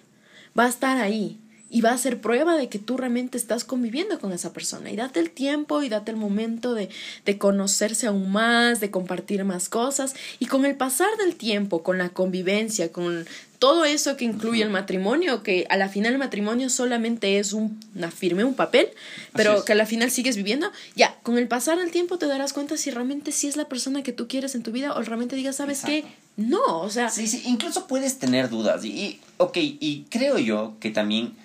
[0.57, 4.19] Va a estar ahí y va a ser prueba de que tú realmente estás conviviendo
[4.19, 4.91] con esa persona.
[4.91, 6.89] Y date el tiempo y date el momento de,
[7.25, 10.15] de, conocerse aún más, de compartir más cosas.
[10.39, 13.25] Y con el pasar del tiempo, con la convivencia, con
[13.59, 17.77] todo eso que incluye el matrimonio, que a la final el matrimonio solamente es un,
[17.93, 18.87] una firme, un papel,
[19.33, 22.53] pero que a la final sigues viviendo, ya, con el pasar del tiempo te darás
[22.53, 25.35] cuenta si realmente sí es la persona que tú quieres en tu vida o realmente
[25.35, 26.05] digas, ¿sabes qué?
[26.37, 27.09] No, o sea...
[27.09, 28.85] Sí, sí, incluso puedes tener dudas.
[28.85, 31.35] Y, y, ok, y creo yo que también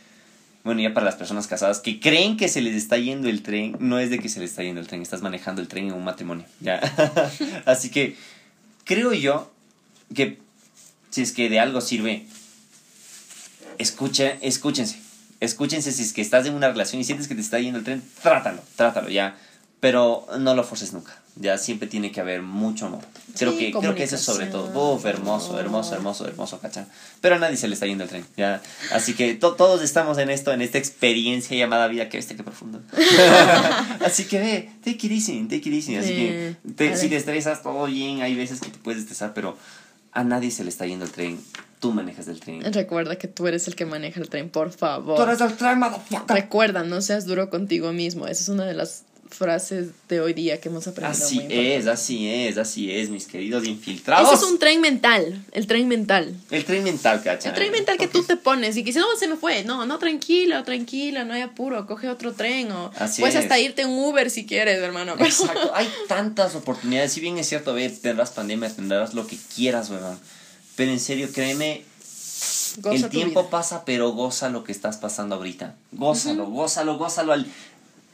[0.65, 3.77] bueno, ya para las personas casadas que creen que se les está yendo el tren,
[3.81, 5.93] no es de que se les está yendo el tren, estás manejando el tren en
[5.93, 6.81] un matrimonio, ¿ya?
[7.67, 8.17] Así que
[8.85, 9.53] creo yo
[10.15, 10.39] que
[11.11, 12.27] si es que de algo sirve,
[13.77, 14.99] escucha, escúchense,
[15.41, 17.85] escúchense si es que estás en una relación y sientes que te está yendo el
[17.85, 19.37] tren, trátalo, trátalo, ya,
[19.85, 21.13] pero no lo forces nunca.
[21.37, 23.03] Ya siempre tiene que haber mucho amor.
[23.39, 24.95] Creo que creo que eso es sobre todo.
[24.95, 26.87] Uf, hermoso, hermoso, hermoso, hermoso, ¿cachai?
[27.21, 28.25] Pero a nadie se le está yendo el tren.
[28.35, 28.63] Ya.
[28.93, 32.09] Así que todos estamos en esto, en esta experiencia llamada vida.
[32.09, 32.81] Que este, que profundo.
[34.01, 35.97] Así que ve, take it easy, take it easy.
[35.97, 38.23] Así que si te estresas, todo bien.
[38.23, 39.59] Hay veces que te puedes estresar, pero
[40.13, 41.39] a nadie se le está yendo el tren.
[41.79, 42.73] Tú manejas el tren.
[42.73, 45.17] Recuerda que tú eres el que maneja el tren, por favor.
[45.17, 46.35] Tú eres el tren, motherfucker.
[46.35, 48.27] Recuerda, no seas duro contigo mismo.
[48.27, 51.25] Esa es una de las frases de hoy día que hemos aprendido.
[51.25, 54.33] Así es, así es, así es, mis queridos infiltrados.
[54.33, 56.35] Ese es un tren mental, el tren mental.
[56.51, 57.51] El tren mental, ¿cachai?
[57.51, 59.65] El tren mental que tú te pones y que dices, no, se me fue.
[59.65, 63.91] No, no, tranquilo, tranquilo, no hay apuro, coge otro tren o puedes hasta irte en
[63.91, 65.15] Uber si quieres, hermano.
[65.19, 67.13] Exacto, hay tantas oportunidades.
[67.13, 70.19] Si bien es cierto, ve, tendrás pandemia, tendrás lo que quieras, weón.
[70.77, 71.85] Pero en serio, créeme,
[72.79, 73.51] Goza el tiempo vida.
[73.51, 75.77] pasa, pero goza lo que estás pasando ahorita.
[75.93, 77.47] Gózalo, gózalo, gózalo al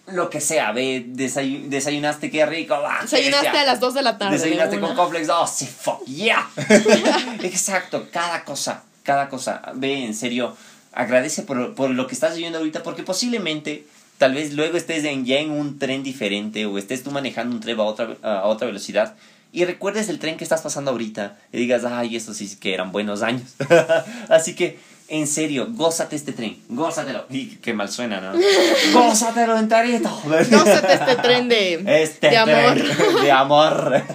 [0.07, 2.99] lo que sea, ve, desayu- desayunaste, qué rico, va.
[3.03, 3.63] Desayunaste bestia.
[3.63, 4.37] a las 2 de la tarde.
[4.37, 6.49] Desayunaste de con complex, oh, sí, fuck, yeah.
[7.43, 9.63] Exacto, cada cosa, cada cosa.
[9.75, 10.57] Ve, en serio,
[10.93, 13.85] agradece por, por lo que estás viviendo ahorita, porque posiblemente,
[14.19, 17.61] tal vez luego estés en, ya en un tren diferente o estés tú manejando un
[17.61, 19.15] tren a otra, a otra velocidad.
[19.53, 22.93] Y recuerdes el tren que estás pasando ahorita y digas, ay, estos sí que eran
[22.93, 23.55] buenos años.
[24.29, 24.79] Así que,
[25.11, 27.27] en serio, gózate este tren, gózatelo.
[27.31, 28.33] Y qué mal suena, ¿no?
[28.93, 30.09] gózatelo enterito.
[30.25, 32.75] Gózate este tren de, Este de amor.
[32.75, 34.03] tren de amor.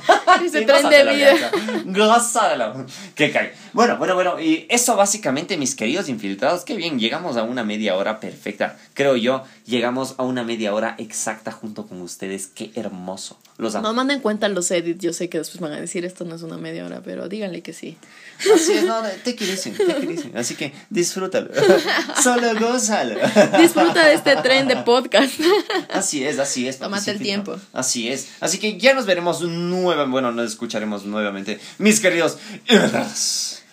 [0.51, 1.33] Sí, tren de vida.
[1.85, 2.85] Gózatelo.
[3.15, 3.53] Que cae.
[3.75, 4.39] Bueno, bueno, bueno.
[4.39, 6.63] Y eso básicamente, mis queridos infiltrados.
[6.63, 8.77] Qué bien, llegamos a una media hora perfecta.
[8.93, 12.47] Creo yo, llegamos a una media hora exacta junto con ustedes.
[12.47, 13.37] Qué hermoso.
[13.57, 13.89] Los amo.
[13.89, 16.35] No manden en cuenta los edits, yo sé que después van a decir esto no
[16.35, 17.97] es una media hora, pero díganle que sí.
[18.53, 20.37] Así es, no, te quieren, te quieren.
[20.37, 21.49] Así que disfrútalo.
[22.23, 23.19] Solo gózalo.
[23.59, 25.33] Disfruta de este tren de podcast.
[25.91, 26.79] Así es, así es.
[26.79, 27.57] Tómate el tiempo.
[27.73, 28.29] Así es.
[28.39, 30.11] Así que ya nos veremos nuevamente.
[30.11, 31.59] Bueno, nos escucharemos nuevamente.
[31.77, 32.37] Mis queridos.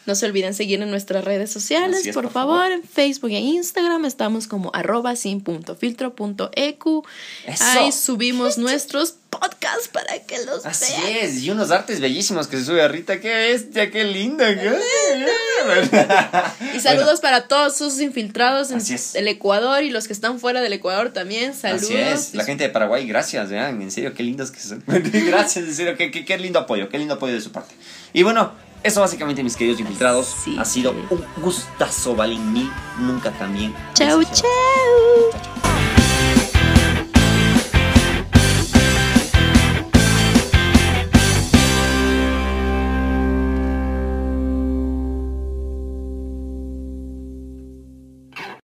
[0.04, 2.58] No se olviden seguir en nuestras redes sociales, Así es, por, por favor.
[2.58, 2.72] favor.
[2.72, 7.04] En Facebook e Instagram estamos como arroba sin punto filtro punto ecu.
[7.46, 7.64] Eso.
[7.64, 11.16] Ahí subimos nuestros podcasts para que los Así vean.
[11.24, 13.20] es, y unos artes bellísimos que se sube a Rita.
[13.20, 14.46] ¡Qué bestia, qué linda!
[16.74, 20.60] Y saludos para todos sus infiltrados en Así el Ecuador y los que están fuera
[20.60, 21.54] del Ecuador también.
[21.54, 21.84] Saludos.
[21.84, 24.82] Así es, la gente de Paraguay, gracias, vean, en serio, qué lindos que son.
[24.86, 27.74] gracias, en serio, qué, qué, qué lindo apoyo, qué lindo apoyo de su parte.
[28.12, 31.10] Y bueno, eso básicamente, mis queridos infiltrados, Así ha sido es.
[31.10, 33.74] un gustazo, valen mil, nunca cambien.
[33.94, 34.32] Chau, chau.
[34.32, 35.91] Chau, chau.